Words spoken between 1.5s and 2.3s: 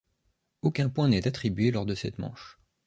lors de cette